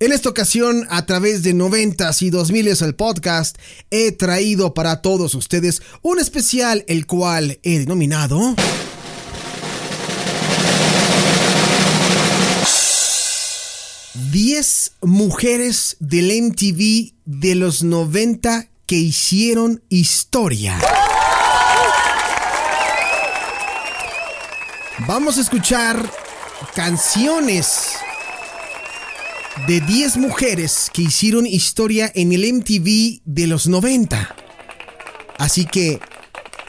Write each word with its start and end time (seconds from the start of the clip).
En 0.00 0.12
esta 0.12 0.28
ocasión, 0.28 0.86
a 0.90 1.06
través 1.06 1.42
de 1.42 1.54
90 1.54 2.08
y 2.20 2.30
2000 2.30 2.68
el 2.68 2.94
podcast, 2.94 3.58
he 3.90 4.12
traído 4.12 4.72
para 4.72 5.02
todos 5.02 5.34
ustedes 5.34 5.82
un 6.02 6.20
especial 6.20 6.84
el 6.86 7.06
cual 7.06 7.58
he 7.64 7.80
denominado... 7.80 8.54
...10 14.30 14.92
mujeres 15.02 15.96
del 16.00 16.42
MTV 16.42 17.14
de 17.24 17.54
los 17.54 17.82
90 17.82 18.68
que 18.86 18.96
hicieron 18.96 19.82
historia. 19.88 20.78
Vamos 25.06 25.38
a 25.38 25.40
escuchar 25.40 26.12
canciones 26.74 27.98
de 29.66 29.80
10 29.80 30.16
mujeres 30.18 30.90
que 30.92 31.02
hicieron 31.02 31.46
historia 31.46 32.10
en 32.14 32.32
el 32.32 32.52
MTV 32.52 33.20
de 33.24 33.46
los 33.46 33.66
90. 33.66 34.34
Así 35.38 35.66
que 35.66 36.00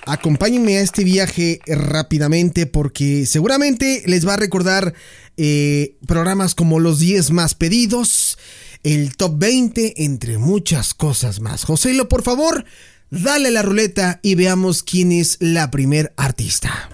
acompáñenme 0.06 0.78
a 0.78 0.82
este 0.82 1.04
viaje 1.04 1.60
rápidamente 1.68 2.66
porque 2.66 3.26
seguramente 3.26 4.04
les 4.06 4.28
va 4.28 4.34
a 4.34 4.38
recordar 4.38 4.94
eh, 5.38 5.96
programas 6.08 6.56
como 6.56 6.80
los 6.80 7.00
10 7.00 7.32
más 7.32 7.56
pedidos, 7.56 8.38
el 8.84 9.16
top 9.16 9.38
20, 9.38 10.04
entre 10.04 10.38
muchas 10.38 10.94
cosas 10.94 11.40
más. 11.40 11.64
José, 11.64 11.94
por 12.06 12.24
favor, 12.24 12.66
dale 13.10 13.52
la 13.52 13.62
ruleta 13.62 14.20
y 14.24 14.36
veamos 14.36 14.84
quién 14.84 15.12
es 15.12 15.38
la 15.40 15.72
primer 15.72 16.14
artista. 16.18 16.90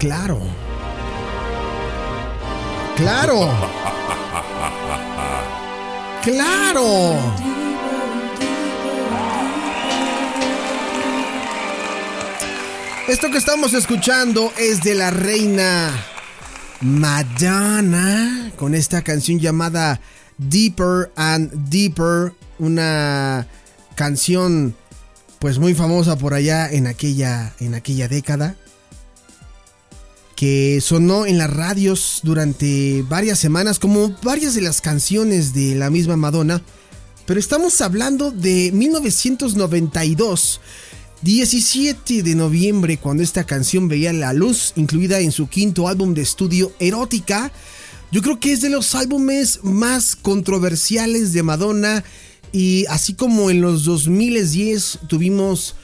Claro. 0.00 0.40
Claro. 2.96 3.52
Claro. 6.22 7.16
Esto 13.08 13.30
que 13.30 13.36
estamos 13.36 13.74
escuchando 13.74 14.50
es 14.56 14.82
de 14.82 14.94
la 14.94 15.10
reina 15.10 15.90
Madonna 16.80 18.52
con 18.56 18.74
esta 18.74 19.02
canción 19.02 19.38
llamada 19.38 20.00
Deeper 20.38 21.12
and 21.14 21.68
Deeper, 21.68 22.32
una 22.58 23.46
canción 23.96 24.74
pues 25.40 25.58
muy 25.58 25.74
famosa 25.74 26.16
por 26.16 26.32
allá 26.32 26.70
en 26.70 26.86
aquella 26.86 27.52
en 27.60 27.74
aquella 27.74 28.08
década 28.08 28.56
que 30.40 30.80
sonó 30.80 31.26
en 31.26 31.36
las 31.36 31.52
radios 31.52 32.20
durante 32.22 33.04
varias 33.06 33.38
semanas, 33.38 33.78
como 33.78 34.16
varias 34.22 34.54
de 34.54 34.62
las 34.62 34.80
canciones 34.80 35.52
de 35.52 35.74
la 35.74 35.90
misma 35.90 36.16
Madonna. 36.16 36.62
Pero 37.26 37.38
estamos 37.38 37.78
hablando 37.82 38.30
de 38.30 38.72
1992, 38.72 40.62
17 41.20 42.22
de 42.22 42.34
noviembre, 42.34 42.96
cuando 42.96 43.22
esta 43.22 43.44
canción 43.44 43.86
veía 43.86 44.14
la 44.14 44.32
luz, 44.32 44.72
incluida 44.76 45.20
en 45.20 45.30
su 45.30 45.46
quinto 45.46 45.88
álbum 45.88 46.14
de 46.14 46.22
estudio 46.22 46.72
Erótica. 46.78 47.52
Yo 48.10 48.22
creo 48.22 48.40
que 48.40 48.52
es 48.52 48.62
de 48.62 48.70
los 48.70 48.94
álbumes 48.94 49.60
más 49.62 50.16
controversiales 50.16 51.34
de 51.34 51.42
Madonna. 51.42 52.02
Y 52.50 52.86
así 52.86 53.12
como 53.12 53.50
en 53.50 53.60
los 53.60 53.84
2010 53.84 55.00
tuvimos, 55.06 55.74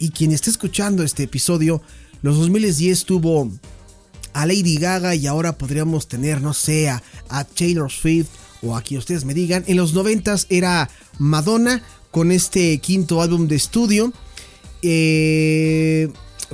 y 0.00 0.10
quien 0.10 0.32
esté 0.32 0.50
escuchando 0.50 1.04
este 1.04 1.22
episodio, 1.22 1.80
los 2.22 2.38
2010 2.38 3.04
tuvo 3.04 3.48
a 4.32 4.46
Lady 4.46 4.76
Gaga 4.76 5.14
y 5.14 5.26
ahora 5.26 5.56
podríamos 5.56 6.08
tener, 6.08 6.40
no 6.40 6.54
sé, 6.54 6.88
a, 6.88 7.02
Taylor 7.56 7.90
Swift 7.90 8.28
o 8.62 8.76
a 8.76 8.82
quien 8.82 8.98
ustedes 8.98 9.24
me 9.24 9.34
digan. 9.34 9.64
En 9.66 9.76
los 9.76 9.92
90 9.94 10.36
era 10.48 10.90
Madonna 11.18 11.82
con 12.10 12.32
este 12.32 12.78
quinto 12.78 13.22
álbum 13.22 13.48
de 13.48 13.56
estudio. 13.56 14.12
Eh, 14.82 16.08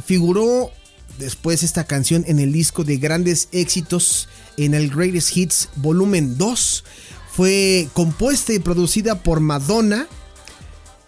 figuró 0.04 0.70
después 1.18 1.62
esta 1.62 1.84
canción 1.84 2.24
en 2.26 2.38
el 2.38 2.52
disco 2.52 2.84
de 2.84 2.98
grandes 2.98 3.48
éxitos 3.52 4.28
en 4.56 4.74
el 4.74 4.90
Greatest 4.90 5.36
Hits 5.36 5.68
Volumen 5.76 6.38
2. 6.38 6.84
Fue 7.32 7.88
compuesta 7.92 8.52
y 8.52 8.58
producida 8.58 9.22
por 9.22 9.40
Madonna 9.40 10.06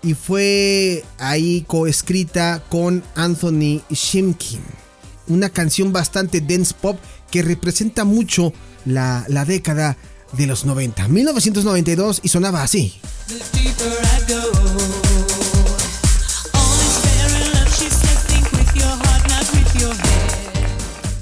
y 0.02 0.14
fue 0.14 1.04
ahí 1.18 1.64
coescrita 1.66 2.62
con 2.68 3.02
Anthony 3.14 3.82
Shimkin 3.90 4.87
una 5.28 5.50
canción 5.50 5.92
bastante 5.92 6.40
dance 6.40 6.74
pop 6.74 6.98
que 7.30 7.42
representa 7.42 8.04
mucho 8.04 8.52
la, 8.84 9.24
década 9.46 9.96
de 10.32 10.46
los 10.46 10.64
90. 10.64 11.08
1992 11.08 12.20
y 12.22 12.28
sonaba 12.28 12.62
así. 12.62 12.94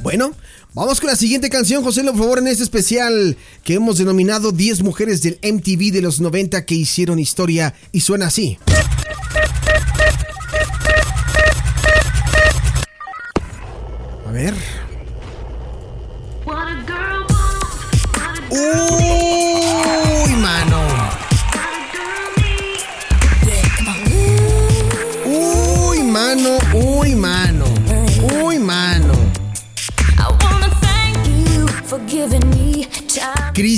Bueno, 0.02 0.32
vamos 0.72 1.00
con 1.00 1.10
la 1.10 1.16
siguiente 1.16 1.50
canción, 1.50 1.82
José, 1.82 2.04
por 2.04 2.16
favor, 2.16 2.38
en 2.38 2.46
este 2.46 2.62
especial 2.62 3.36
que 3.64 3.74
hemos 3.74 3.98
denominado 3.98 4.52
10 4.52 4.82
mujeres 4.82 5.20
del 5.20 5.38
MTV 5.42 5.92
de 5.92 6.00
los 6.00 6.20
90 6.20 6.64
que 6.64 6.76
hicieron 6.76 7.18
historia 7.18 7.74
y 7.90 8.00
suena 8.00 8.28
así. 8.28 8.56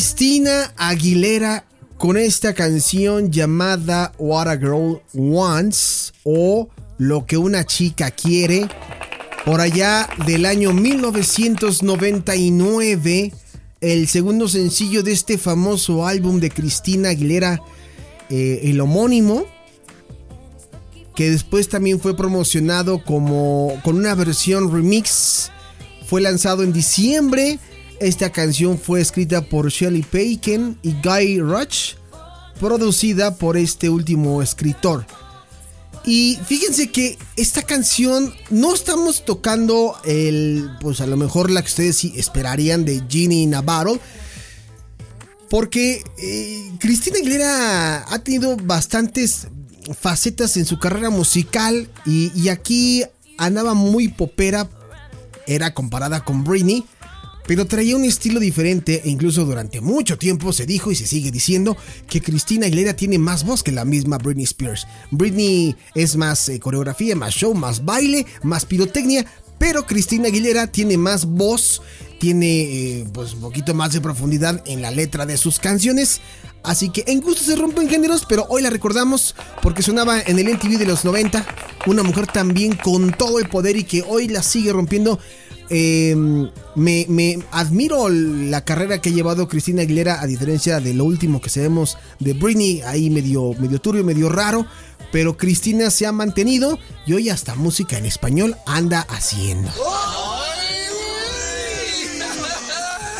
Cristina 0.08 0.72
Aguilera 0.78 1.66
con 1.98 2.16
esta 2.16 2.54
canción 2.54 3.30
llamada 3.30 4.14
What 4.16 4.48
a 4.48 4.56
Girl 4.56 5.02
Wants 5.12 6.14
o 6.24 6.70
Lo 6.96 7.26
que 7.26 7.36
una 7.36 7.66
chica 7.66 8.10
quiere 8.10 8.66
por 9.44 9.60
allá 9.60 10.08
del 10.26 10.46
año 10.46 10.72
1999, 10.72 13.34
el 13.82 14.08
segundo 14.08 14.48
sencillo 14.48 15.02
de 15.02 15.12
este 15.12 15.36
famoso 15.36 16.06
álbum 16.06 16.40
de 16.40 16.48
Cristina 16.48 17.10
Aguilera, 17.10 17.60
eh, 18.30 18.60
el 18.62 18.80
homónimo, 18.80 19.44
que 21.14 21.30
después 21.30 21.68
también 21.68 22.00
fue 22.00 22.16
promocionado 22.16 23.04
como 23.04 23.78
con 23.84 23.96
una 23.96 24.14
versión 24.14 24.72
remix, 24.72 25.50
fue 26.06 26.22
lanzado 26.22 26.62
en 26.62 26.72
diciembre. 26.72 27.58
Esta 28.00 28.30
canción 28.30 28.78
fue 28.78 29.00
escrita 29.00 29.42
por 29.42 29.70
Shelley 29.70 30.02
Paiken 30.02 30.78
y 30.82 30.94
Guy 31.02 31.40
Rush, 31.40 31.94
producida 32.60 33.34
por 33.34 33.56
este 33.56 33.90
último 33.90 34.40
escritor. 34.40 35.04
Y 36.04 36.38
fíjense 36.46 36.92
que 36.92 37.18
esta 37.36 37.62
canción 37.62 38.32
no 38.50 38.72
estamos 38.72 39.24
tocando 39.24 39.96
el, 40.04 40.70
pues 40.80 41.00
a 41.00 41.08
lo 41.08 41.16
mejor 41.16 41.50
la 41.50 41.60
que 41.60 41.68
ustedes 41.68 42.04
esperarían 42.04 42.84
de 42.84 43.02
Ginny 43.08 43.46
Navarro. 43.46 43.98
Porque 45.50 46.04
eh, 46.18 46.72
Cristina 46.78 47.18
Aguilera 47.18 48.04
ha 48.12 48.18
tenido 48.20 48.56
bastantes 48.56 49.48
facetas 49.98 50.56
en 50.56 50.66
su 50.66 50.78
carrera 50.78 51.10
musical 51.10 51.90
y, 52.06 52.30
y 52.38 52.50
aquí 52.50 53.02
andaba 53.38 53.74
muy 53.74 54.08
popera, 54.08 54.68
era 55.46 55.74
comparada 55.74 56.24
con 56.24 56.44
Britney 56.44 56.84
pero 57.48 57.66
traía 57.66 57.96
un 57.96 58.04
estilo 58.04 58.40
diferente 58.40 59.00
e 59.02 59.08
incluso 59.08 59.46
durante 59.46 59.80
mucho 59.80 60.18
tiempo 60.18 60.52
se 60.52 60.66
dijo 60.66 60.92
y 60.92 60.94
se 60.94 61.06
sigue 61.06 61.30
diciendo 61.30 61.78
que 62.06 62.20
Cristina 62.20 62.66
Aguilera 62.66 62.94
tiene 62.94 63.18
más 63.18 63.42
voz 63.42 63.62
que 63.62 63.72
la 63.72 63.86
misma 63.86 64.18
Britney 64.18 64.44
Spears. 64.44 64.86
Britney 65.10 65.74
es 65.94 66.16
más 66.16 66.46
eh, 66.50 66.60
coreografía, 66.60 67.16
más 67.16 67.32
show, 67.32 67.54
más 67.54 67.86
baile, 67.86 68.26
más 68.42 68.66
pirotecnia, 68.66 69.24
pero 69.56 69.86
Cristina 69.86 70.28
Aguilera 70.28 70.66
tiene 70.66 70.98
más 70.98 71.24
voz, 71.24 71.80
tiene 72.20 72.60
eh, 73.00 73.06
pues 73.14 73.32
un 73.32 73.40
poquito 73.40 73.72
más 73.72 73.94
de 73.94 74.02
profundidad 74.02 74.62
en 74.66 74.82
la 74.82 74.90
letra 74.90 75.24
de 75.24 75.38
sus 75.38 75.58
canciones. 75.58 76.20
Así 76.62 76.90
que 76.90 77.04
en 77.06 77.22
gusto 77.22 77.44
se 77.44 77.56
rompen 77.56 77.88
géneros, 77.88 78.26
pero 78.28 78.44
hoy 78.50 78.60
la 78.60 78.68
recordamos 78.68 79.34
porque 79.62 79.82
sonaba 79.82 80.20
en 80.20 80.38
el 80.38 80.52
MTV 80.52 80.76
de 80.76 80.84
los 80.84 81.02
90. 81.02 81.46
Una 81.86 82.02
mujer 82.02 82.26
también 82.26 82.74
con 82.74 83.10
todo 83.12 83.38
el 83.38 83.48
poder 83.48 83.78
y 83.78 83.84
que 83.84 84.04
hoy 84.06 84.28
la 84.28 84.42
sigue 84.42 84.70
rompiendo 84.70 85.18
Em, 85.70 86.50
me, 86.74 87.38
admiro 87.50 88.08
la 88.08 88.64
carrera 88.64 89.00
que 89.00 89.10
ha 89.10 89.12
llevado 89.12 89.48
Cristina 89.48 89.82
Aguilera, 89.82 90.20
a 90.20 90.26
diferencia 90.26 90.80
de 90.80 90.94
lo 90.94 91.04
último 91.04 91.40
que 91.40 91.50
sabemos 91.50 91.98
de 92.20 92.32
Britney, 92.32 92.80
ahí 92.82 93.10
medio, 93.10 93.54
medio 93.58 93.80
turbio, 93.80 94.04
medio 94.04 94.28
raro. 94.28 94.66
pero 95.10 95.38
Cristina 95.38 95.90
se 95.90 96.06
ha 96.06 96.12
mantenido 96.12 96.78
y 97.06 97.14
hoy 97.14 97.30
hasta 97.30 97.54
música 97.54 97.96
en 97.96 98.04
español 98.04 98.56
anda 98.66 99.00
haciendo. 99.08 99.70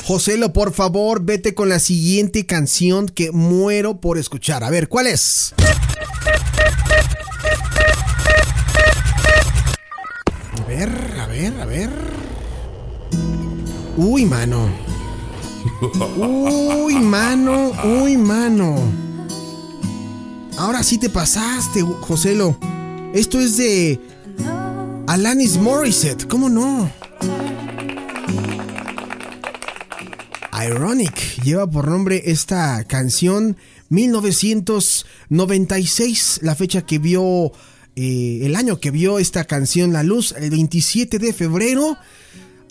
Joselo, 0.09 0.55
por 0.55 0.73
favor, 0.73 1.23
vete 1.23 1.55
con 1.55 1.69
la 1.69 1.79
siguiente 1.79 2.47
canción 2.47 3.09
que 3.09 3.31
muero 3.31 4.01
por 4.01 4.17
escuchar. 4.17 4.65
A 4.65 4.71
ver, 4.71 4.89
¿cuál 4.89 5.07
es? 5.07 5.53
A 10.57 10.65
ver, 10.67 10.89
a 11.21 11.27
ver, 11.27 11.61
a 11.61 11.67
ver. 11.67 12.18
Uy, 14.01 14.27
mano. 14.27 14.71
Uy, 16.17 16.95
mano, 17.01 17.73
uy, 17.83 18.17
mano. 18.17 18.77
Ahora 20.57 20.85
sí 20.85 20.99
te 20.99 21.11
pasaste, 21.11 21.83
Joselo. 21.83 22.57
Esto 23.13 23.41
es 23.41 23.57
de 23.57 23.99
Alanis 25.09 25.59
Morissette, 25.59 26.29
¿cómo 26.29 26.49
no? 26.49 26.89
Ironic 30.65 31.43
lleva 31.43 31.69
por 31.69 31.89
nombre 31.89 32.23
esta 32.27 32.85
canción 32.85 33.57
1996, 33.89 36.39
la 36.43 36.55
fecha 36.55 36.83
que 36.83 37.01
vio, 37.01 37.51
eh, 37.97 38.43
el 38.45 38.55
año 38.55 38.79
que 38.79 38.93
vio 38.93 39.19
esta 39.19 39.43
canción 39.43 39.93
la 39.93 40.05
luz, 40.05 40.37
el 40.39 40.51
27 40.51 41.19
de 41.19 41.33
febrero. 41.33 41.99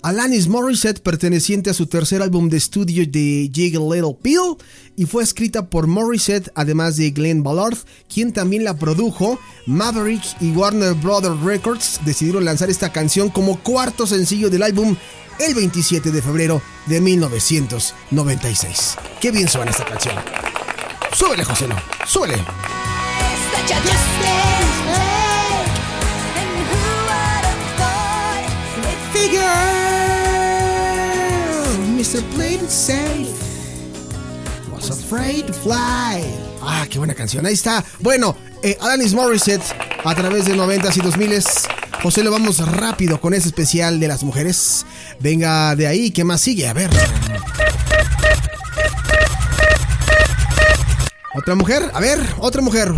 Alanis 0.02 0.48
Morissette, 0.48 1.00
perteneciente 1.00 1.70
a 1.70 1.74
su 1.74 1.86
tercer 1.86 2.22
álbum 2.22 2.48
de 2.48 2.56
estudio 2.56 3.04
de 3.06 3.50
Jiggle 3.52 3.96
Little 3.96 4.16
Pill, 4.20 4.56
y 4.96 5.06
fue 5.06 5.22
escrita 5.22 5.68
por 5.68 5.86
Morissette, 5.86 6.50
además 6.54 6.96
de 6.96 7.10
Glenn 7.10 7.42
Ballard, 7.42 7.78
quien 8.12 8.32
también 8.32 8.64
la 8.64 8.76
produjo. 8.76 9.38
Maverick 9.66 10.22
y 10.40 10.50
Warner 10.52 10.94
Brothers 10.94 11.40
Records 11.42 12.00
decidieron 12.04 12.44
lanzar 12.44 12.70
esta 12.70 12.92
canción 12.92 13.28
como 13.30 13.60
cuarto 13.60 14.06
sencillo 14.06 14.50
del 14.50 14.62
álbum 14.62 14.96
el 15.38 15.54
27 15.54 16.10
de 16.10 16.22
febrero 16.22 16.60
de 16.86 17.00
1996. 17.00 18.96
Qué 19.20 19.30
bien 19.30 19.48
suena 19.48 19.70
esta 19.70 19.84
canción. 19.84 20.14
Súbele, 21.12 21.44
José, 21.44 21.66
súbele. 22.06 22.36
Safe. 32.08 33.28
Was 34.72 34.88
afraid 34.88 35.46
to 35.46 35.52
fly. 35.52 36.24
Ah, 36.62 36.86
qué 36.88 36.96
buena 36.96 37.12
canción. 37.12 37.44
Ahí 37.44 37.52
está. 37.52 37.84
Bueno, 38.00 38.34
eh, 38.62 38.78
Alanis 38.80 39.12
Morissette 39.12 39.62
a 40.02 40.14
través 40.14 40.46
de 40.46 40.54
90s 40.54 40.96
y 40.96 41.00
2000s. 41.00 41.68
José, 42.02 42.24
lo 42.24 42.30
vamos 42.30 42.66
rápido 42.66 43.20
con 43.20 43.34
ese 43.34 43.48
especial 43.48 44.00
de 44.00 44.08
las 44.08 44.22
mujeres. 44.22 44.86
Venga 45.20 45.76
de 45.76 45.86
ahí, 45.86 46.10
¿qué 46.10 46.24
más 46.24 46.40
sigue? 46.40 46.66
A 46.66 46.72
ver. 46.72 46.88
¿Otra 51.34 51.54
mujer? 51.56 51.90
A 51.92 52.00
ver, 52.00 52.20
otra 52.38 52.62
mujer. 52.62 52.90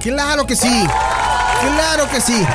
Claro 0.00 0.46
que 0.46 0.54
sí. 0.54 0.86
Claro 1.60 2.08
que 2.08 2.20
sí. 2.20 2.46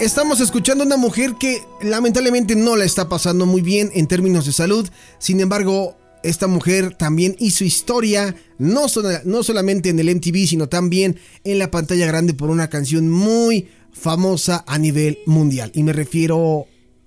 Estamos 0.00 0.40
escuchando 0.40 0.82
a 0.82 0.86
una 0.86 0.96
mujer 0.96 1.34
que 1.38 1.62
lamentablemente 1.82 2.56
no 2.56 2.74
la 2.74 2.86
está 2.86 3.10
pasando 3.10 3.44
muy 3.44 3.60
bien 3.60 3.90
en 3.92 4.06
términos 4.06 4.46
de 4.46 4.52
salud. 4.52 4.88
Sin 5.18 5.40
embargo, 5.40 5.94
esta 6.22 6.46
mujer 6.46 6.94
también 6.94 7.36
hizo 7.38 7.64
historia, 7.64 8.34
no, 8.56 8.86
no 9.24 9.42
solamente 9.42 9.90
en 9.90 9.98
el 9.98 10.16
MTV, 10.16 10.46
sino 10.46 10.70
también 10.70 11.20
en 11.44 11.58
la 11.58 11.70
pantalla 11.70 12.06
grande 12.06 12.32
por 12.32 12.48
una 12.48 12.70
canción 12.70 13.10
muy 13.10 13.68
famosa 13.92 14.64
a 14.66 14.78
nivel 14.78 15.18
mundial. 15.26 15.70
Y 15.74 15.82
me 15.82 15.92
refiero 15.92 16.64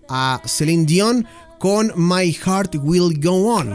a 0.08 0.44
Celine 0.46 0.86
Dion 0.86 1.26
con 1.58 1.94
My 1.96 2.32
Heart 2.32 2.76
Will 2.76 3.20
Go 3.20 3.56
On. 3.56 3.74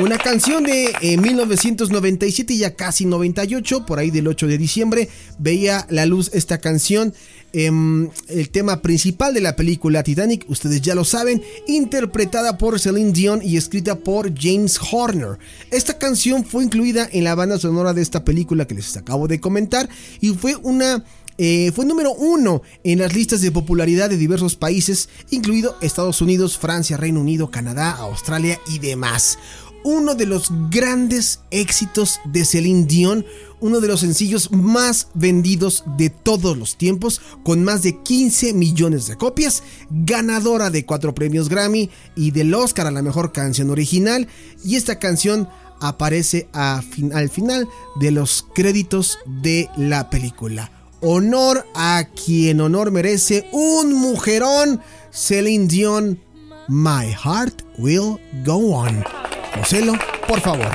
Una 0.00 0.16
canción 0.16 0.64
de 0.64 1.18
1997, 1.20 2.54
eh, 2.54 2.56
ya 2.56 2.74
casi 2.74 3.04
98, 3.04 3.84
por 3.84 3.98
ahí 3.98 4.10
del 4.10 4.28
8 4.28 4.46
de 4.46 4.56
diciembre, 4.56 5.10
veía 5.38 5.86
la 5.90 6.06
luz 6.06 6.30
esta 6.32 6.58
canción. 6.58 7.12
Em, 7.52 8.08
el 8.28 8.48
tema 8.48 8.80
principal 8.80 9.34
de 9.34 9.42
la 9.42 9.56
película 9.56 10.02
Titanic, 10.02 10.46
ustedes 10.48 10.80
ya 10.80 10.94
lo 10.94 11.04
saben, 11.04 11.42
interpretada 11.66 12.56
por 12.56 12.80
Celine 12.80 13.12
Dion 13.12 13.40
y 13.42 13.58
escrita 13.58 13.96
por 13.96 14.32
James 14.34 14.78
Horner. 14.90 15.38
Esta 15.70 15.98
canción 15.98 16.46
fue 16.46 16.64
incluida 16.64 17.06
en 17.12 17.24
la 17.24 17.34
banda 17.34 17.58
sonora 17.58 17.92
de 17.92 18.00
esta 18.00 18.24
película 18.24 18.66
que 18.66 18.76
les 18.76 18.96
acabo 18.96 19.28
de 19.28 19.40
comentar 19.40 19.88
y 20.20 20.30
fue 20.30 20.56
una 20.56 21.04
eh, 21.42 21.72
fue 21.74 21.86
número 21.86 22.12
uno 22.12 22.60
en 22.84 22.98
las 22.98 23.14
listas 23.14 23.40
de 23.40 23.50
popularidad 23.50 24.10
de 24.10 24.18
diversos 24.18 24.56
países, 24.56 25.08
incluido 25.30 25.74
Estados 25.80 26.20
Unidos, 26.20 26.58
Francia, 26.58 26.98
Reino 26.98 27.20
Unido, 27.20 27.50
Canadá, 27.50 27.92
Australia 27.92 28.60
y 28.68 28.78
demás 28.78 29.38
uno 29.84 30.14
de 30.14 30.26
los 30.26 30.50
grandes 30.70 31.40
éxitos 31.50 32.20
de 32.24 32.44
Celine 32.44 32.86
Dion, 32.86 33.24
uno 33.60 33.80
de 33.80 33.88
los 33.88 34.00
sencillos 34.00 34.50
más 34.52 35.08
vendidos 35.14 35.84
de 35.96 36.10
todos 36.10 36.56
los 36.56 36.76
tiempos, 36.76 37.20
con 37.44 37.62
más 37.62 37.82
de 37.82 38.00
15 38.02 38.54
millones 38.54 39.06
de 39.06 39.16
copias, 39.16 39.62
ganadora 39.90 40.70
de 40.70 40.84
cuatro 40.86 41.14
premios 41.14 41.48
Grammy 41.48 41.90
y 42.16 42.30
del 42.30 42.54
Oscar 42.54 42.86
a 42.86 42.90
la 42.90 43.02
mejor 43.02 43.32
canción 43.32 43.70
original, 43.70 44.28
y 44.64 44.76
esta 44.76 44.98
canción 44.98 45.48
aparece 45.80 46.48
al 46.52 47.30
final 47.30 47.68
de 48.00 48.10
los 48.10 48.46
créditos 48.54 49.18
de 49.42 49.68
la 49.76 50.10
película. 50.10 50.70
Honor 51.00 51.66
a 51.74 52.08
quien 52.24 52.60
honor 52.60 52.90
merece, 52.90 53.48
un 53.52 53.94
mujerón, 53.94 54.80
Celine 55.10 55.66
Dion, 55.66 56.20
My 56.68 57.12
Heart 57.12 57.62
Will 57.78 58.18
Go 58.44 58.74
On. 58.74 59.29
Joselo, 59.60 59.92
por 60.26 60.40
favor. 60.40 60.66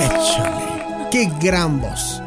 Échale. 0.00 1.08
Qué 1.12 1.30
gran 1.40 1.80
voz. 1.80 2.20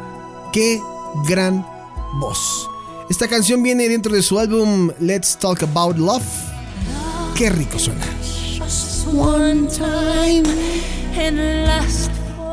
Qué 0.50 0.80
gran 1.28 1.66
voz. 2.14 2.68
Esta 3.10 3.28
canción 3.28 3.62
viene 3.62 3.86
dentro 3.88 4.14
de 4.14 4.22
su 4.22 4.38
álbum 4.38 4.90
Let's 4.98 5.36
Talk 5.36 5.62
About 5.62 5.98
Love. 5.98 6.24
Qué 7.36 7.50
rico 7.50 7.78
suena. 7.78 8.04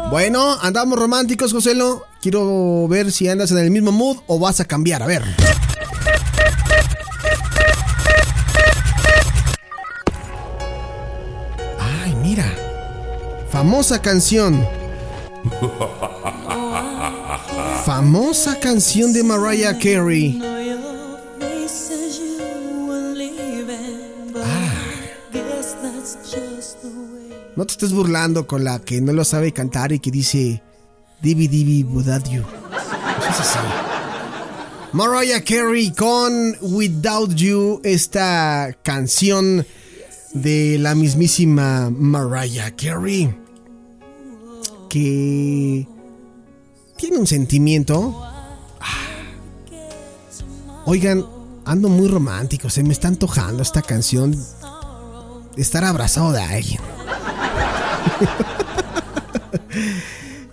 Bueno, 0.09 0.57
andamos 0.61 0.99
románticos, 0.99 1.53
Joselo. 1.53 2.05
Quiero 2.21 2.87
ver 2.89 3.13
si 3.13 3.29
andas 3.29 3.51
en 3.51 3.59
el 3.59 3.71
mismo 3.71 3.93
mood 3.93 4.17
o 4.27 4.39
vas 4.39 4.59
a 4.59 4.65
cambiar. 4.65 5.01
A 5.03 5.07
ver. 5.07 5.23
Famosa 13.49 14.01
canción. 14.01 14.67
Famosa 17.85 18.59
canción 18.59 19.13
de 19.13 19.23
Mariah 19.23 19.77
Carey. 19.77 20.41
Ah. 24.43 24.73
No 27.55 27.65
te 27.65 27.71
estés 27.71 27.93
burlando 27.93 28.47
con 28.47 28.63
la 28.63 28.79
que 28.79 28.99
no 29.01 29.13
lo 29.13 29.23
sabe 29.23 29.53
cantar 29.53 29.91
y 29.91 29.99
que 29.99 30.11
dice 30.11 30.61
Divi 31.21 31.47
Divi 31.47 31.83
Without 31.83 32.27
You. 32.29 32.43
Mariah 34.91 35.43
Carey 35.43 35.91
con 35.91 36.57
Without 36.61 37.35
You, 37.35 37.81
esta 37.83 38.75
canción 38.81 39.65
de 40.35 40.77
la 40.79 40.93
mismísima 40.95 41.89
Mariah 41.89 42.75
Carey 42.75 43.33
que 44.89 45.87
tiene 46.97 47.17
un 47.17 47.25
sentimiento. 47.25 48.21
Ah. 48.81 49.07
Oigan, 50.85 51.25
ando 51.63 51.87
muy 51.87 52.09
romántico, 52.09 52.69
se 52.69 52.83
me 52.83 52.91
está 52.91 53.07
antojando 53.07 53.63
esta 53.63 53.81
canción 53.81 54.37
estar 55.55 55.85
abrazado 55.85 56.33
de 56.33 56.41
alguien. 56.41 56.81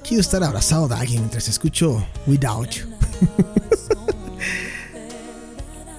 Quiero 0.04 0.20
estar 0.20 0.44
abrazado 0.44 0.86
de 0.86 0.94
alguien 0.94 1.22
mientras 1.22 1.48
escucho 1.48 2.06
Without 2.26 2.70
You. 2.70 2.86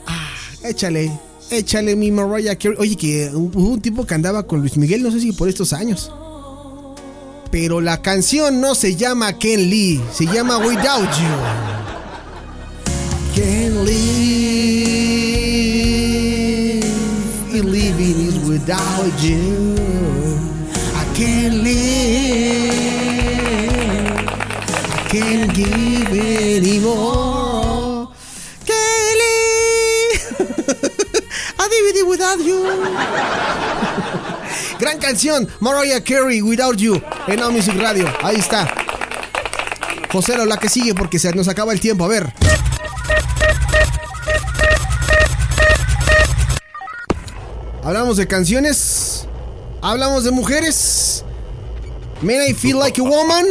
ah, 0.08 0.30
échale, 0.64 1.12
échale 1.50 1.96
mi 1.96 2.12
Mariah 2.12 2.56
Carey. 2.56 2.78
Oye, 2.80 2.96
que 2.96 3.30
hubo 3.34 3.60
un 3.70 3.82
tipo 3.82 4.06
que 4.06 4.14
andaba 4.14 4.44
con 4.44 4.60
Luis 4.60 4.78
Miguel, 4.78 5.04
no 5.04 5.12
sé 5.12 5.20
si 5.20 5.32
por 5.32 5.50
estos 5.50 5.74
años 5.74 6.12
pero 7.54 7.82
la 7.82 8.02
canción 8.02 8.60
no 8.62 8.74
se 8.74 8.96
llama 8.96 9.38
Ken 9.38 9.70
Lee, 9.70 10.02
se 10.12 10.26
llama 10.26 10.58
Without 10.58 11.08
You. 11.08 11.38
Ken 13.36 13.86
Lee. 13.86 15.04
living 17.74 18.28
is 18.28 18.38
without 18.50 19.14
you. 19.22 19.76
I 20.96 21.06
can't 21.14 21.64
live. 21.64 22.74
I 24.90 25.08
can't 25.10 25.54
give 25.54 26.12
anymore. 26.12 27.23
Without. 32.24 32.64
Gran 34.80 35.00
canción, 35.00 35.48
Mariah 35.60 36.04
Carey, 36.04 36.42
Without 36.42 36.78
You, 36.78 37.02
en 37.28 37.40
Now 37.40 37.52
Music 37.52 37.76
Radio. 37.80 38.08
Ahí 38.22 38.38
está. 38.38 38.74
José, 40.12 40.38
la 40.46 40.58
que 40.58 40.70
sigue 40.70 40.94
porque 40.94 41.20
se 41.20 41.34
nos 41.34 41.48
acaba 41.48 41.74
el 41.74 41.80
tiempo. 41.80 42.06
A 42.06 42.08
ver. 42.08 42.34
Hablamos 47.84 48.18
de 48.18 48.28
canciones. 48.28 49.28
Hablamos 49.82 50.24
de 50.24 50.32
mujeres. 50.32 51.26
May 52.22 52.52
I 52.52 52.54
feel 52.54 52.80
like 52.80 53.02
a 53.02 53.04
woman. 53.04 53.46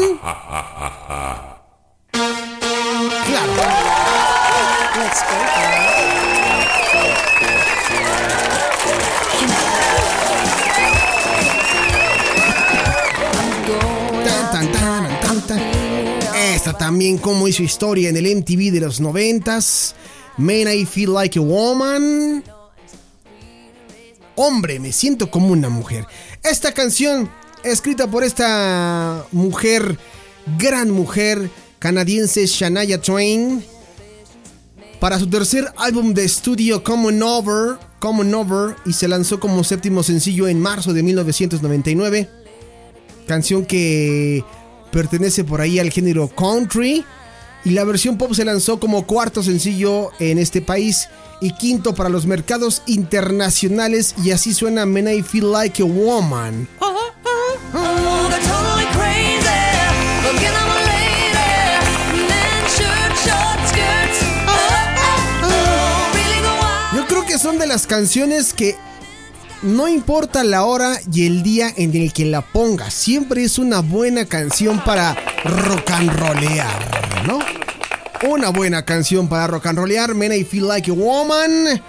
También 16.79 17.19
como 17.19 17.49
hizo 17.49 17.63
historia 17.63 18.09
en 18.09 18.17
el 18.17 18.37
MTV 18.37 18.73
de 18.73 18.81
los 18.81 19.01
noventas. 19.01 19.95
May 20.37 20.63
I 20.63 20.87
feel 20.87 21.13
like 21.13 21.39
a 21.39 21.43
woman. 21.43 22.43
Hombre, 24.35 24.81
me 24.81 24.93
siento 24.93 25.31
como 25.31 25.49
una 25.49 25.69
mujer. 25.69 26.07
Esta 26.43 26.73
canción, 26.73 27.31
escrita 27.63 28.11
por 28.11 28.25
esta 28.25 29.25
mujer, 29.31 29.99
gran 30.59 30.91
mujer 30.91 31.51
canadiense 31.83 32.47
Shania 32.47 33.01
Twain, 33.01 33.65
para 35.01 35.19
su 35.19 35.29
tercer 35.29 35.67
álbum 35.77 36.15
de 36.15 36.25
estudio 36.25 36.85
Common 36.85 37.21
Over, 37.21 37.77
Common 37.99 38.33
Over, 38.33 38.77
y 38.87 38.93
se 38.93 39.09
lanzó 39.09 39.41
como 39.41 39.65
séptimo 39.65 40.05
sencillo 40.05 40.47
en 40.47 40.61
marzo 40.61 40.93
de 40.93 41.03
1999. 41.03 42.31
Canción 43.27 43.67
que 43.67 44.45
pertenece 44.93 45.43
por 45.43 45.61
ahí 45.61 45.81
al 45.81 45.91
género 45.91 46.29
country. 46.29 47.05
Y 47.65 47.71
la 47.71 47.85
versión 47.85 48.19
pop 48.19 48.33
se 48.35 48.45
lanzó 48.45 48.79
como 48.79 49.07
cuarto 49.07 49.43
sencillo 49.43 50.11
en 50.19 50.39
este 50.39 50.61
país 50.61 51.09
y 51.41 51.53
quinto 51.55 51.95
para 51.95 52.09
los 52.09 52.27
mercados 52.27 52.83
internacionales. 52.87 54.15
Y 54.23 54.31
así 54.31 54.53
suena 54.53 54.87
Men 54.87 55.09
I 55.09 55.23
Feel 55.23 55.51
Like 55.51 55.83
a 55.83 55.87
Woman. 55.87 56.69
Yo 66.95 67.07
creo 67.07 67.27
que 67.27 67.39
son 67.39 67.59
de 67.59 67.67
las 67.67 67.87
canciones 67.87 68.53
que 68.53 68.77
no 69.63 69.89
importa 69.89 70.43
la 70.45 70.65
hora 70.65 70.99
y 71.13 71.27
el 71.27 71.43
día 71.43 71.73
en 71.77 71.95
el 71.95 72.13
que 72.13 72.25
la 72.25 72.43
ponga, 72.43 72.91
siempre 72.91 73.45
es 73.45 73.59
una 73.59 73.81
buena 73.81 74.25
canción 74.25 74.83
para 74.85 75.17
rock 75.45 75.91
and 75.91 76.11
rollear, 76.11 77.27
¿no? 77.27 77.39
Una 78.29 78.51
buena 78.51 78.85
canción 78.85 79.29
para 79.29 79.47
rock 79.47 79.67
and 79.67 79.79
rollear, 79.79 80.15
Men 80.15 80.33
I 80.33 80.45
Feel 80.45 80.69
Like 80.69 80.91
a 80.91 80.95
Woman, 80.95 81.81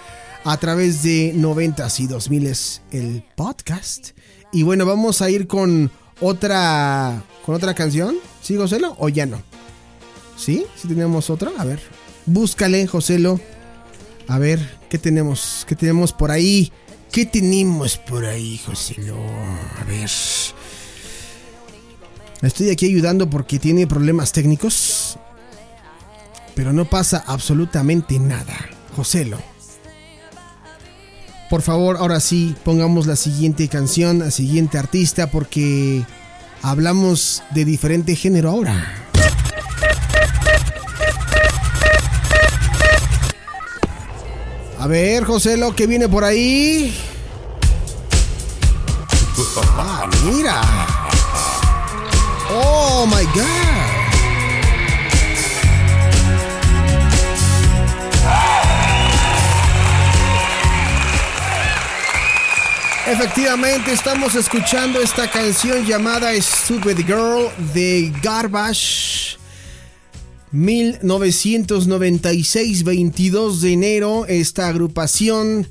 a 0.44 0.58
través 0.58 1.03
de 1.03 1.34
90s 1.36 2.00
y 2.00 2.08
2000s 2.08 2.82
el 2.92 3.24
podcast. 3.36 4.10
Y 4.51 4.63
bueno, 4.63 4.86
vamos 4.86 5.22
a 5.22 5.30
ir 5.30 5.48
con 5.48 5.92
otra 6.20 7.24
con 7.46 7.56
otra 7.56 7.74
canción, 7.74 8.15
¿sí, 8.42 8.56
Joselo? 8.56 8.96
¿O 9.00 9.10
ya 9.10 9.25
no? 9.25 9.42
¿Sí? 10.38 10.65
¿Sí 10.75 10.88
tenemos 10.88 11.30
otra? 11.30 11.51
A 11.58 11.65
ver, 11.65 11.82
búscale, 12.25 12.88
Joselo. 12.88 13.39
A 14.27 14.39
ver, 14.39 14.77
¿qué 14.89 14.98
tenemos? 14.98 15.65
¿Qué 15.68 15.75
tenemos 15.75 16.13
por 16.13 16.32
ahí? 16.32 16.72
¿Qué 17.13 17.27
tenemos 17.27 17.96
por 18.00 18.25
ahí, 18.25 18.60
Joselo? 18.65 19.15
A 19.79 19.84
ver. 19.84 20.10
Estoy 22.41 22.72
aquí 22.72 22.88
ayudando 22.88 23.29
porque 23.29 23.60
tiene 23.60 23.86
problemas 23.86 24.32
técnicos. 24.32 25.20
Pero 26.55 26.74
no 26.74 26.86
pasa 26.86 27.24
absolutamente 27.27 28.17
nada. 28.17 28.58
Joselo. 28.96 29.38
Por 31.51 31.62
favor, 31.62 31.98
ahora 31.98 32.20
sí, 32.20 32.55
pongamos 32.63 33.05
la 33.05 33.15
siguiente 33.15 33.67
canción, 33.67 34.17
la 34.17 34.32
siguiente 34.32 34.79
artista, 34.79 35.29
porque 35.29 36.03
hablamos 36.63 37.43
de 37.51 37.63
diferente 37.63 38.15
género 38.15 38.50
ahora. 38.50 39.03
A 44.84 44.88
ver, 44.88 45.24
José, 45.24 45.56
lo 45.56 45.74
que 45.74 45.88
viene 45.88 46.10
por 46.10 46.25
ahí. 46.25 46.94
Ah, 49.78 50.10
mira. 50.25 50.62
Oh 52.52 53.06
my 53.06 53.24
God. 53.28 53.44
Efectivamente, 63.08 63.94
estamos 63.94 64.36
escuchando 64.36 65.00
esta 65.00 65.32
canción 65.32 65.86
llamada 65.86 66.34
Stupid 66.42 67.06
Girl 67.06 67.50
de 67.74 68.12
Garbage. 68.22 69.23
1996, 70.54 72.84
22 72.84 73.62
de 73.62 73.74
enero, 73.74 74.28
esta 74.28 74.68
agrupación 74.68 75.68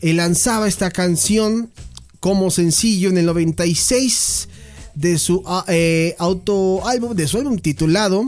eh, 0.00 0.14
lanzaba 0.14 0.68
esta 0.68 0.90
canción 0.90 1.70
como 2.18 2.50
sencillo 2.50 3.10
en 3.10 3.18
el 3.18 3.26
96 3.26 4.48
de 4.94 5.18
su 5.18 5.42
ah, 5.44 5.66
eh, 5.68 6.16
auto 6.18 6.88
álbum, 6.88 7.14
de 7.14 7.28
su 7.28 7.36
álbum 7.36 7.58
titulado 7.58 8.24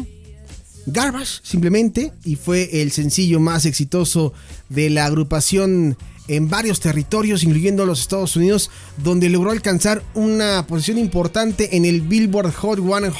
Garbage, 0.85 1.40
simplemente, 1.42 2.12
y 2.23 2.37
fue 2.37 2.83
el 2.83 2.92
sencillo 2.92 3.40
más 3.40 3.64
exitoso 3.64 4.35
de 4.68 4.90
la 4.90 5.07
agrupación 5.07 5.97
en 6.28 6.50
varios 6.50 6.80
territorios, 6.80 7.45
incluyendo 7.45 7.87
los 7.87 8.00
Estados 8.00 8.37
Unidos, 8.37 8.71
donde 9.02 9.30
logró 9.30 9.52
alcanzar 9.52 10.02
una 10.14 10.66
posición 10.66 10.99
importante 10.99 11.78
en 11.78 11.87
el 11.87 12.02
Billboard 12.02 12.52
Hot 12.52 12.78
100 12.78 13.11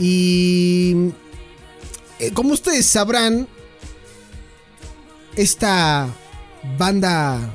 y 0.00 1.12
eh, 2.18 2.30
como 2.32 2.54
ustedes 2.54 2.86
sabrán, 2.86 3.46
esta 5.36 6.08
banda 6.78 7.54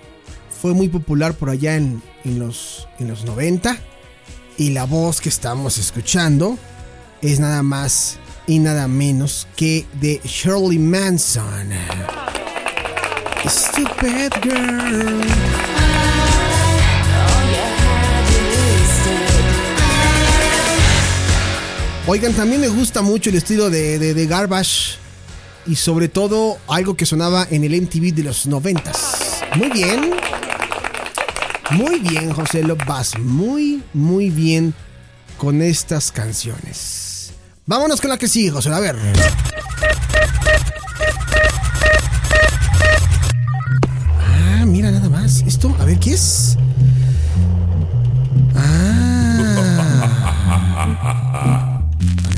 fue 0.62 0.74
muy 0.74 0.88
popular 0.88 1.34
por 1.34 1.50
allá 1.50 1.76
en, 1.76 2.04
en 2.24 2.40
los, 2.40 2.88
en 3.00 3.08
los 3.08 3.26
90. 3.26 3.78
Y 4.58 4.70
la 4.70 4.86
voz 4.86 5.20
que 5.20 5.30
estamos 5.30 5.78
escuchando 5.78 6.58
es 7.22 7.40
nada 7.40 7.64
más 7.64 8.20
y 8.48 8.60
nada 8.60 8.88
menos 8.88 9.48
que 9.56 9.86
de 10.00 10.22
Shirley 10.24 10.80
Manson. 10.80 11.72
Stupid 13.48 14.32
girl. 14.44 15.95
Oigan, 22.08 22.34
también 22.34 22.62
me 22.62 22.68
gusta 22.68 23.02
mucho 23.02 23.32
el 23.32 23.36
estilo 23.36 23.72
de, 23.72 23.98
de, 23.98 24.28
Garbage 24.28 24.98
y 25.66 25.76
sobre 25.76 26.08
todo 26.08 26.60
algo 26.68 26.96
que 26.96 27.04
sonaba 27.08 27.48
en 27.50 27.64
el 27.64 27.82
MTV 27.82 28.14
de 28.14 28.22
los 28.22 28.46
noventas. 28.46 29.42
Muy 29.56 29.72
bien. 29.72 30.12
Muy 31.72 32.00
bien, 32.00 32.32
José 32.32 32.62
lo 32.62 32.76
vas 32.76 33.18
muy, 33.18 33.82
muy 33.94 34.30
bien 34.30 34.76
con 35.40 35.64
estas 35.64 36.12
canciones. 36.12 37.32
Vámonos 37.66 38.00
con 38.00 38.12
la 38.12 38.18
que 38.20 38.28
sigue, 38.28 38.52
José. 38.52 38.70
A 38.72 38.80
ver. 38.80 38.96
Ah, 44.20 44.64
mira 44.68 44.92
nada 44.92 45.10
más. 45.10 45.42
Esto, 45.48 45.76
a 45.80 45.86
ver, 45.86 45.98
¿qué 45.98 46.14
es? 46.14 46.55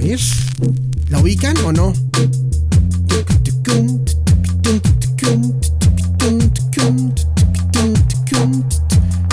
Ver. 0.07 0.19
¿La 1.09 1.19
ubican 1.19 1.57
o 1.65 1.73
no? 1.73 1.93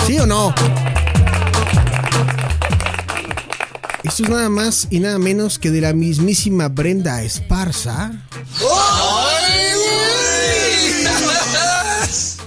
¿Sí 0.05 0.19
o 0.19 0.25
no? 0.25 0.53
Esto 4.03 4.23
es 4.23 4.29
nada 4.29 4.49
más 4.49 4.87
y 4.89 4.99
nada 4.99 5.17
menos 5.17 5.59
que 5.59 5.71
de 5.71 5.79
la 5.79 5.93
mismísima 5.93 6.67
Brenda 6.67 7.23
Esparza. 7.23 8.11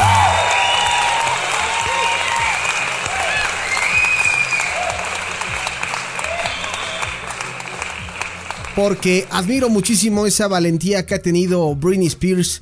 Porque 8.75 9.27
admiro 9.31 9.69
muchísimo 9.69 10.27
esa 10.27 10.49
valentía 10.49 11.07
que 11.07 11.15
ha 11.15 11.23
tenido 11.23 11.75
Britney 11.77 12.09
Spears 12.09 12.61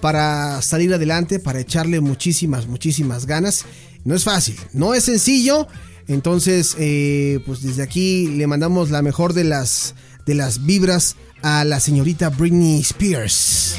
para 0.00 0.60
salir 0.60 0.92
adelante, 0.92 1.38
para 1.38 1.60
echarle 1.60 2.00
muchísimas, 2.00 2.66
muchísimas 2.66 3.24
ganas. 3.24 3.64
No 4.04 4.14
es 4.14 4.24
fácil, 4.24 4.56
no 4.72 4.94
es 4.94 5.04
sencillo. 5.04 5.66
Entonces, 6.06 6.76
eh, 6.78 7.40
pues 7.46 7.62
desde 7.62 7.82
aquí 7.82 8.26
le 8.28 8.46
mandamos 8.46 8.90
la 8.90 9.00
mejor 9.00 9.32
de 9.32 9.44
las, 9.44 9.94
de 10.26 10.34
las 10.34 10.66
vibras 10.66 11.16
a 11.42 11.64
la 11.64 11.80
señorita 11.80 12.28
Britney 12.28 12.80
Spears. 12.80 13.76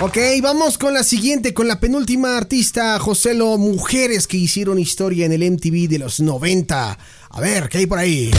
Ok, 0.00 0.18
vamos 0.42 0.76
con 0.76 0.92
la 0.92 1.04
siguiente, 1.04 1.54
con 1.54 1.68
la 1.68 1.78
penúltima 1.78 2.36
artista, 2.36 2.98
Joselo, 2.98 3.56
mujeres 3.58 4.26
que 4.26 4.36
hicieron 4.36 4.78
historia 4.78 5.24
en 5.24 5.32
el 5.32 5.48
MTV 5.52 5.88
de 5.88 6.00
los 6.00 6.18
90. 6.20 6.98
A 7.30 7.40
ver, 7.40 7.68
¿qué 7.68 7.78
hay 7.78 7.86
por 7.86 7.98
ahí? 8.00 8.32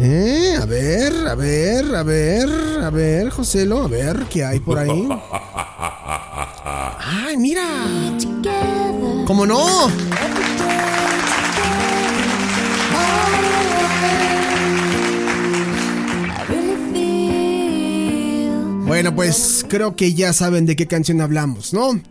Eh, 0.00 0.56
a 0.60 0.64
ver, 0.64 1.12
a 1.28 1.34
ver, 1.34 1.94
a 1.94 2.02
ver, 2.02 2.48
a 2.82 2.90
ver, 2.90 3.28
Joselo, 3.30 3.82
a 3.82 3.88
ver, 3.88 4.24
¿qué 4.30 4.44
hay 4.44 4.60
por 4.60 4.78
ahí? 4.78 5.08
¡Ay, 7.00 7.36
mira! 7.36 7.66
¿Cómo 9.26 9.44
no? 9.44 9.88
Bueno, 18.98 19.14
pues 19.14 19.64
creo 19.68 19.94
que 19.94 20.12
ya 20.12 20.32
saben 20.32 20.66
de 20.66 20.74
qué 20.74 20.88
canción 20.88 21.20
hablamos, 21.20 21.72
¿no? 21.72 22.02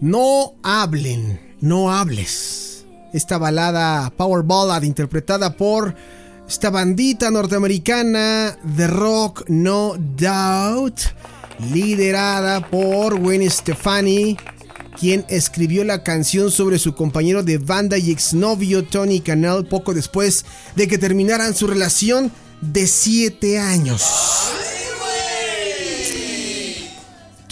No 0.00 0.54
hablen, 0.64 1.54
no 1.60 1.92
hables. 1.92 2.84
Esta 3.12 3.38
balada 3.38 4.10
Power 4.16 4.42
Ballad 4.42 4.82
interpretada 4.82 5.56
por 5.56 5.94
esta 6.48 6.70
bandita 6.70 7.30
norteamericana 7.30 8.58
de 8.64 8.88
rock 8.88 9.44
No 9.46 9.94
Doubt, 9.96 10.98
liderada 11.72 12.68
por 12.68 13.20
Gwen 13.20 13.48
Stefani, 13.48 14.36
quien 14.98 15.24
escribió 15.28 15.84
la 15.84 16.02
canción 16.02 16.50
sobre 16.50 16.80
su 16.80 16.96
compañero 16.96 17.44
de 17.44 17.58
banda 17.58 17.96
y 17.96 18.10
exnovio 18.10 18.84
Tony 18.86 19.20
Canal 19.20 19.66
poco 19.66 19.94
después 19.94 20.46
de 20.74 20.88
que 20.88 20.98
terminaran 20.98 21.54
su 21.54 21.68
relación 21.68 22.32
de 22.60 22.88
7 22.88 23.60
años. 23.60 24.02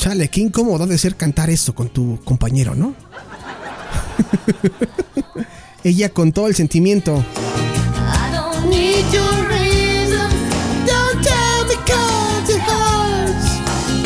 Chale, 0.03 0.29
qué 0.29 0.41
incómodo 0.41 0.85
de 0.85 0.99
ser 0.99 1.15
cantar 1.15 1.49
esto 1.49 1.77
con 1.77 1.89
tu 1.89 2.19
compañero, 2.25 2.75
¿no? 2.75 2.93
Ella 5.85 6.09
con 6.09 6.33
todo 6.33 6.49
el 6.49 6.57
sentimiento. 6.57 7.25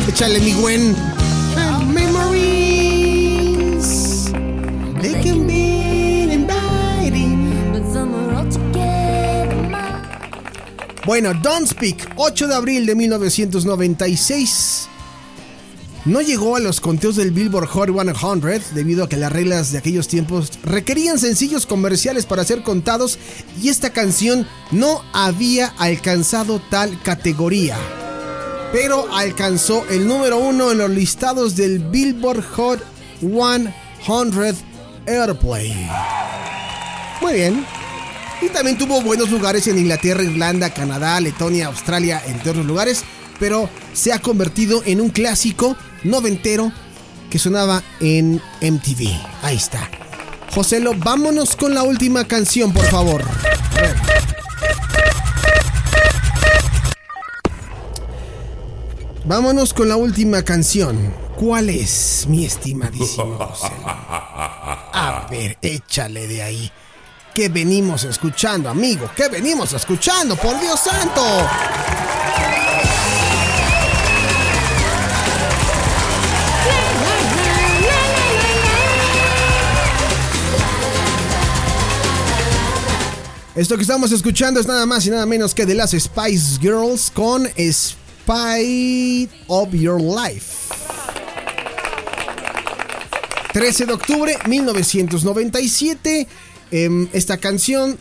Échale 0.07 0.39
mi 0.41 0.53
Gwen. 0.53 0.95
Memories. 1.91 3.07
They 5.01 5.15
can 5.23 5.47
be 5.47 6.25
inviting. 6.31 7.47
Bueno, 11.07 11.33
Don't 11.33 11.67
Speak, 11.67 12.07
8 12.17 12.49
de 12.49 12.55
abril 12.55 12.85
de 12.85 12.95
1996. 12.95 14.76
No 16.07 16.21
llegó 16.21 16.55
a 16.55 16.61
los 16.61 16.81
conteos 16.81 17.17
del 17.17 17.33
Billboard 17.33 17.67
Hot 17.67 17.89
100 17.91 18.63
debido 18.77 19.03
a 19.03 19.09
que 19.09 19.17
las 19.17 19.33
reglas 19.33 19.73
de 19.73 19.79
aquellos 19.79 20.07
tiempos 20.07 20.53
requerían 20.63 21.19
sencillos 21.19 21.67
comerciales 21.67 22.27
para 22.27 22.45
ser 22.45 22.63
contados 22.63 23.19
y 23.61 23.71
esta 23.71 23.91
canción 23.91 24.47
no 24.71 25.03
había 25.13 25.67
alcanzado 25.79 26.63
tal 26.71 27.03
categoría. 27.03 27.77
Pero 28.73 29.13
alcanzó 29.13 29.85
el 29.91 30.07
número 30.07 30.39
uno 30.39 30.71
en 30.71 30.79
los 30.79 30.91
listados 30.91 31.57
del 31.57 31.81
Billboard 31.81 32.45
Hot 32.53 32.81
100 33.19 33.75
Airplay. 35.07 35.91
Muy 37.21 37.33
bien. 37.33 37.67
Y 38.43 38.49
también 38.51 38.79
tuvo 38.79 39.01
buenos 39.03 39.29
lugares 39.31 39.67
en 39.67 39.79
Inglaterra, 39.79 40.23
Irlanda, 40.23 40.71
Canadá, 40.71 41.19
Letonia, 41.21 41.67
Australia, 41.67 42.23
entre 42.27 42.51
otros 42.51 42.67
lugares. 42.67 43.03
Pero 43.41 43.69
se 43.93 44.13
ha 44.13 44.21
convertido 44.21 44.83
en 44.87 45.01
un 45.01 45.11
clásico 45.11 45.77
noventero 46.07 46.73
que 47.31 47.39
sonaba 47.39 47.83
en 48.01 48.41
MTV. 48.61 49.09
Ahí 49.43 49.57
está. 49.57 49.91
Joselo, 50.55 50.95
vámonos 50.97 51.57
con 51.57 51.75
la 51.75 51.83
última 51.83 52.25
canción, 52.25 52.73
por 52.73 52.85
favor. 52.87 53.25
Vámonos 59.25 59.75
con 59.75 59.89
la 59.89 59.97
última 59.97 60.43
canción. 60.43 61.13
¿Cuál 61.37 61.69
es, 61.69 62.27
mi 62.29 62.45
estimadísimo? 62.45 63.39
A 64.93 65.27
ver, 65.31 65.59
échale 65.61 66.27
de 66.29 66.43
ahí. 66.43 66.73
¿Qué 67.35 67.51
venimos 67.51 68.05
escuchando, 68.05 68.71
amigo? 68.71 69.11
¿Qué 69.15 69.29
venimos 69.29 69.73
escuchando? 69.75 70.37
¡Por 70.37 70.59
Dios 70.59 70.81
santo! 70.81 71.23
Esto 83.57 83.77
que 83.77 83.83
estamos 83.83 84.13
escuchando 84.13 84.61
es 84.61 84.67
nada 84.67 84.85
más 84.85 85.07
y 85.07 85.11
nada 85.11 85.25
menos 85.25 85.55
que 85.55 85.65
de 85.65 85.75
las 85.75 85.93
Spice 85.93 86.59
Girls 86.61 87.11
con 87.11 87.49
Spy 87.57 89.31
of 89.47 89.73
Your 89.73 89.99
Life. 89.99 90.75
13 93.55 93.87
de 93.87 93.93
octubre 93.95 94.37
1997. 94.47 96.29
em, 96.71 97.09
esta 97.15 97.39
canción 97.39 97.97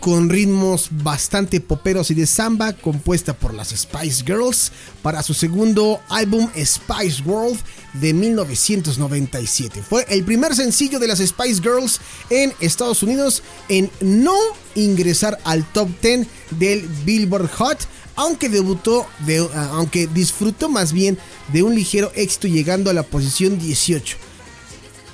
con 0.00 0.30
ritmos 0.30 0.88
bastante 0.90 1.60
poperos 1.60 2.10
y 2.10 2.14
de 2.14 2.26
samba, 2.26 2.72
compuesta 2.72 3.34
por 3.34 3.52
las 3.54 3.68
Spice 3.68 4.24
Girls 4.24 4.72
para 5.02 5.22
su 5.22 5.34
segundo 5.34 6.00
álbum 6.08 6.48
Spice 6.56 7.22
World 7.24 7.60
de 7.92 8.14
1997. 8.14 9.82
Fue 9.82 10.06
el 10.08 10.24
primer 10.24 10.54
sencillo 10.54 10.98
de 10.98 11.06
las 11.06 11.18
Spice 11.18 11.60
Girls 11.62 12.00
en 12.30 12.52
Estados 12.60 13.02
Unidos 13.02 13.42
en 13.68 13.90
no 14.00 14.36
ingresar 14.74 15.38
al 15.44 15.64
top 15.72 15.88
10 16.02 16.26
del 16.58 16.88
Billboard 17.04 17.50
Hot, 17.50 17.78
aunque 18.16 18.48
debutó, 18.48 19.06
de, 19.26 19.46
ah, 19.54 19.70
aunque 19.74 20.06
disfrutó 20.06 20.68
más 20.68 20.92
bien 20.92 21.18
de 21.52 21.62
un 21.62 21.74
ligero 21.74 22.10
éxito 22.14 22.48
llegando 22.48 22.90
a 22.90 22.94
la 22.94 23.02
posición 23.02 23.58
18. 23.58 24.29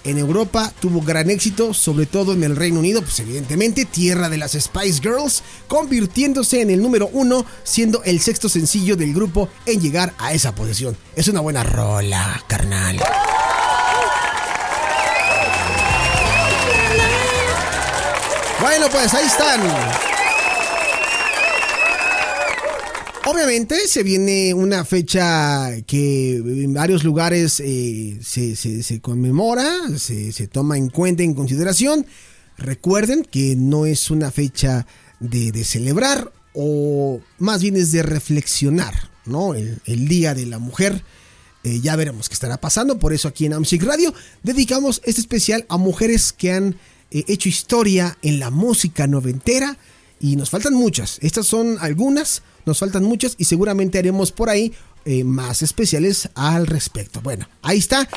En 0.07 0.19
Europa 0.19 0.73
tuvo 0.79 1.03
gran 1.03 1.31
éxito, 1.31 1.75
sobre 1.75 2.07
todo 2.07 2.33
en 2.33 2.45
el 2.45 2.55
Reino 2.55 2.79
Unido, 2.79 3.03
pues 3.03 3.19
evidentemente 3.19 3.85
tierra 3.85 4.29
de 4.29 4.37
las 4.37 4.53
Spice 4.53 5.01
Girls, 5.03 5.42
convirtiéndose 5.66 6.61
en 6.61 6.71
el 6.71 6.81
número 6.81 7.11
uno, 7.12 7.45
siendo 7.64 8.05
el 8.05 8.21
sexto 8.21 8.49
sencillo 8.49 8.95
del 8.95 9.12
grupo 9.12 9.49
en 9.66 9.81
llegar 9.81 10.14
a 10.19 10.33
esa 10.33 10.55
posición. 10.55 10.97
Es 11.16 11.27
una 11.27 11.40
buena 11.40 11.64
rola, 11.64 12.40
carnal. 12.47 13.01
Bueno, 18.61 18.87
pues 18.92 19.12
ahí 19.12 19.27
están. 19.27 20.15
Obviamente 23.28 23.88
se 23.88 24.04
viene 24.04 24.54
una 24.54 24.84
fecha 24.84 25.72
que 25.84 26.36
en 26.36 26.72
varios 26.72 27.02
lugares 27.02 27.58
eh, 27.58 28.20
se, 28.22 28.54
se- 28.54 29.00
conmemora, 29.00 29.68
se, 29.98 30.46
toma 30.46 30.78
en 30.78 30.90
cuenta, 30.90 31.24
en 31.24 31.34
consideración. 31.34 32.06
Recuerden 32.56 33.24
que 33.28 33.56
no 33.56 33.84
es 33.84 34.12
una 34.12 34.30
fecha 34.30 34.86
de, 35.18 35.64
celebrar 35.64 36.30
o 36.54 37.20
más 37.38 37.62
bien 37.62 37.74
es 37.76 37.90
de 37.90 38.04
reflexionar, 38.04 38.94
¿no? 39.24 39.54
El, 39.54 39.80
el 39.86 40.06
Día 40.06 40.32
de 40.32 40.46
la 40.46 40.60
Mujer. 40.60 41.02
Eh, 41.64 41.80
ya 41.80 41.96
veremos 41.96 42.28
qué 42.28 42.34
estará 42.34 42.60
pasando. 42.60 43.00
Por 43.00 43.12
eso 43.12 43.26
aquí 43.26 43.44
en 43.44 43.54
Amsic 43.54 43.82
Radio 43.82 44.14
dedicamos 44.44 45.02
este 45.04 45.20
especial 45.20 45.66
a 45.68 45.78
mujeres 45.78 46.32
que 46.32 46.52
han 46.52 46.76
eh, 47.10 47.24
hecho 47.26 47.48
historia 47.48 48.16
en 48.22 48.38
la 48.38 48.50
música 48.50 49.08
noventera. 49.08 49.76
Y 50.20 50.37
nos 50.37 50.50
faltan 50.50 50.74
muchas. 50.74 51.18
Estas 51.20 51.46
son 51.46 51.76
algunas, 51.81 52.42
nos 52.64 52.79
faltan 52.79 53.05
muchas 53.05 53.35
y 53.38 53.44
seguramente 53.44 53.98
haremos 53.98 54.33
por 54.33 54.48
ahí 54.48 54.72
eh, 55.05 55.24
más 55.24 55.62
especiales 55.62 56.31
al 56.35 56.66
respecto. 56.66 57.20
Bueno, 57.20 57.48
ahí 57.62 57.79
está. 57.79 58.09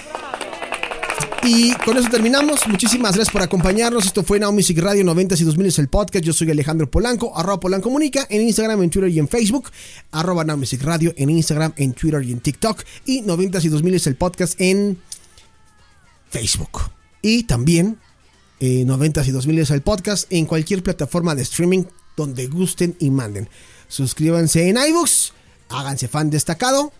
Y 1.44 1.74
con 1.86 1.98
eso 1.98 2.10
terminamos. 2.10 2.68
Muchísimas 2.68 3.16
gracias 3.16 3.32
por 3.32 3.42
acompañarnos. 3.42 4.06
Esto 4.06 4.24
fue 4.24 4.40
Now 4.40 4.52
Music 4.52 4.78
Radio 4.80 5.04
90 5.04 5.36
y 5.36 5.44
2000 5.44 5.68
es 5.68 5.80
el 5.80 5.88
podcast. 5.88 6.26
Yo 6.26 6.34
soy 6.34 6.52
Alejandro 6.52 6.90
Polanco, 6.90 7.38
arroba 7.38 7.60
Polanco 7.60 7.90
en 7.98 8.42
Instagram, 8.42 8.82
en 8.84 8.90
Twitter 8.90 9.10
y 9.10 9.20
en 9.20 9.28
Facebook. 9.28 9.70
Arroba 10.12 10.44
Now 10.44 10.58
Music 10.58 10.82
Radio 10.84 11.14
en 11.16 11.30
Instagram, 11.30 11.74
en 11.78 11.94
Twitter 11.94 12.24
y 12.24 12.32
en 12.34 12.40
TikTok. 12.40 12.84
Y 13.06 13.22
90 13.22 13.60
y 13.64 13.70
2000 13.70 13.94
es 13.96 14.08
el 14.08 14.16
podcast 14.16 14.60
en 14.60 14.98
Facebook. 16.30 16.92
Y 17.22 17.44
también 17.44 17.98
eh, 18.60 18.84
90 18.86 19.26
y 19.26 19.32
2000 19.32 19.60
es 19.60 19.70
el 19.72 19.82
podcast 19.82 20.32
en 20.32 20.46
cualquier 20.46 20.84
plataforma 20.84 21.36
de 21.36 21.44
streaming 21.44 21.84
donde 22.16 22.48
gusten 22.48 22.96
y 23.00 23.10
manden. 23.10 23.50
Suscríbanse 23.88 24.68
en 24.70 24.78
iBooks, 24.78 25.34
háganse 25.70 26.08
fan 26.08 26.30
destacado 26.30 26.92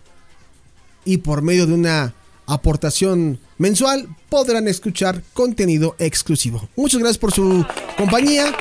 y 1.04 1.18
por 1.18 1.42
medio 1.42 1.66
de 1.66 1.74
una 1.74 2.14
aportación 2.46 3.38
mensual 3.58 4.08
podrán 4.28 4.68
escuchar 4.68 5.22
contenido 5.32 5.94
exclusivo. 5.98 6.68
Muchas 6.76 7.00
gracias 7.00 7.18
por 7.18 7.32
su 7.32 7.64
compañía. 7.96 8.52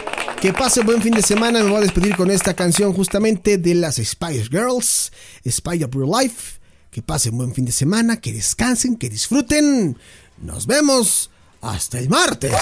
Que 0.41 0.53
pase 0.53 0.83
buen 0.83 1.01
fin 1.01 1.13
de 1.13 1.21
semana. 1.21 1.61
Me 1.61 1.69
voy 1.69 1.79
a 1.79 1.81
despedir 1.81 2.15
con 2.15 2.31
esta 2.31 2.53
canción 2.53 2.93
justamente 2.93 3.57
de 3.57 3.75
las 3.75 3.97
Spice 3.97 4.45
Girls, 4.49 5.11
Spy 5.45 5.83
of 5.83 5.93
Real 5.93 6.11
Life. 6.21 6.59
Que 6.91 7.01
pasen 7.01 7.37
buen 7.37 7.53
fin 7.53 7.65
de 7.65 7.73
semana, 7.73 8.21
que 8.21 8.31
descansen, 8.31 8.95
que 8.95 9.09
disfruten. 9.09 9.97
Nos 10.41 10.65
vemos 10.65 11.29
hasta 11.61 11.99
el 11.99 12.07
martes. 12.07 12.53